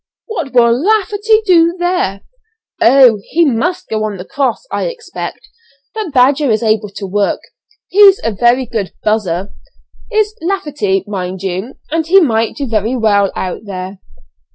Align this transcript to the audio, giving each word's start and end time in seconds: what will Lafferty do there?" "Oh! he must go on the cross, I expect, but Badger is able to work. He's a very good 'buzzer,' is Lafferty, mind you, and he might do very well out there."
what 0.25 0.51
will 0.51 0.71
Lafferty 0.83 1.43
do 1.45 1.75
there?" 1.77 2.21
"Oh! 2.81 3.19
he 3.25 3.45
must 3.45 3.87
go 3.87 4.03
on 4.03 4.17
the 4.17 4.25
cross, 4.25 4.65
I 4.71 4.85
expect, 4.85 5.47
but 5.93 6.11
Badger 6.11 6.49
is 6.49 6.63
able 6.63 6.89
to 6.95 7.05
work. 7.05 7.41
He's 7.87 8.19
a 8.23 8.31
very 8.31 8.65
good 8.65 8.93
'buzzer,' 9.03 9.53
is 10.11 10.35
Lafferty, 10.41 11.03
mind 11.05 11.43
you, 11.43 11.77
and 11.91 12.07
he 12.07 12.19
might 12.19 12.55
do 12.55 12.65
very 12.65 12.95
well 12.95 13.31
out 13.35 13.65
there." 13.65 13.99